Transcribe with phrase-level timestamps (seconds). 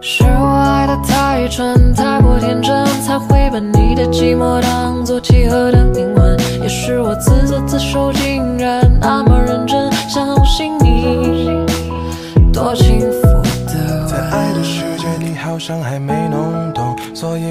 [0.00, 6.36] 太蠢，太过天真，才会把你的寂寞当作契合的灵魂。
[6.60, 11.66] 也是我自作自受，竟然那么认真相信你，
[12.52, 13.22] 多幸福
[13.66, 16.27] 的在爱的世界，你好像还没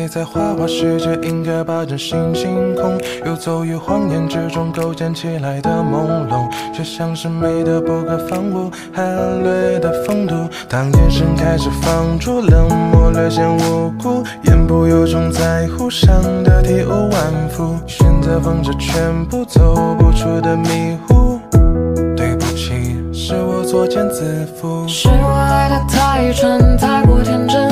[0.07, 2.97] 在花花世界应该把真心清空。
[3.25, 10.35] 游走于谎言之中构建起来的朦胧，却像是美的不可方物，含略的风度。
[10.69, 17.75] 当眼神开始放逐，冷漠略显无辜，言不由衷在乎，伤得体无完肤。
[17.85, 21.39] 选择放着全部走不出的迷糊，
[22.15, 24.87] 对不起，是我作茧自缚。
[24.87, 27.69] 是我爱的太蠢，太过天真，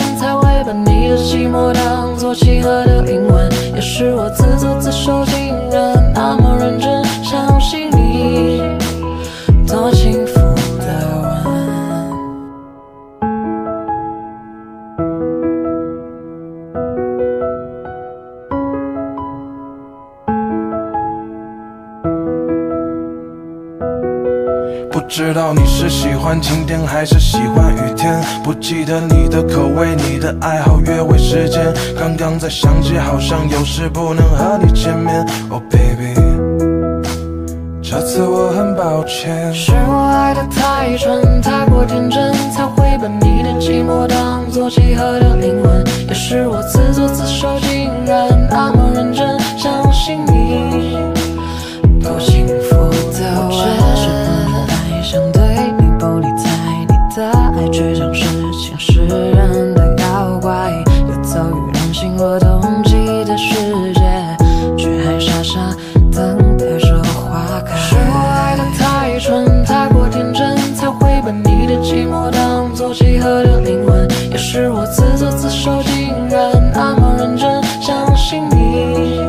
[25.07, 31.73] 知道你是喜欢晴天还是喜欢雨天，不记得你的口味、你的爱好、约会时间。
[31.97, 35.25] 刚刚才想起，好像有事不能和你见面。
[35.49, 36.13] Oh baby，
[37.81, 39.53] 这次我很抱歉。
[39.53, 45.85] 是我爱的太蠢，太过天真，才会把你的寂寞当作契合的灵魂。
[46.07, 48.34] 也是我自作自受，竟然
[57.96, 58.26] 像是
[58.60, 60.70] 前世人的妖怪，
[61.07, 62.93] 游走于人心或冬季
[63.24, 63.55] 的世
[63.93, 64.02] 界，
[64.78, 65.74] 却还傻傻
[66.12, 67.74] 等待着花开。
[67.78, 74.06] 是我爱的太蠢，太过天真，才会把你的寂寞当作契合的灵魂。
[74.30, 79.22] 也是我自作自受，竟然那么认真相信你，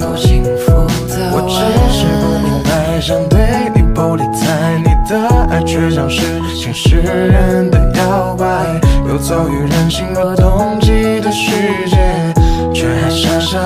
[0.00, 0.72] 多幸福
[1.06, 1.54] 的我只
[1.92, 4.87] 是不明白，想对你不理睬，
[5.64, 6.22] 却像是
[6.56, 8.46] 前世人的妖怪，
[9.08, 11.50] 游走于人心若冬季的世
[11.88, 11.96] 界，
[12.72, 13.58] 却还傻傻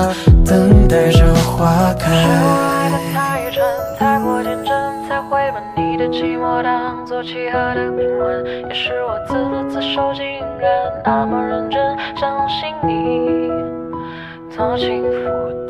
[0.45, 2.11] 等待着花开。
[2.11, 3.63] 爱的太蠢，
[3.97, 4.73] 太过天真，
[5.07, 8.45] 才会把你的寂寞当作契合的灵魂。
[8.67, 10.23] 也是我自作自受，竟
[10.59, 10.69] 然
[11.05, 11.79] 那么认真
[12.15, 13.49] 相信你，
[14.55, 15.62] 多幸福